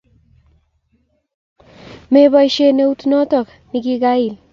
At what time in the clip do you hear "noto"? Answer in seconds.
3.13-3.39